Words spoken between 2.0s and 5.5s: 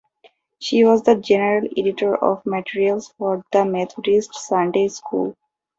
of materials for the Methodist Sunday School.